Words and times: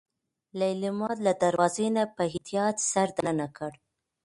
ليلما 0.59 1.09
له 1.25 1.31
دروازې 1.43 1.87
نه 1.95 2.03
په 2.15 2.21
احتياط 2.29 2.75
سر 2.91 3.07
دننه 3.17 3.47
کړ. 3.57 3.71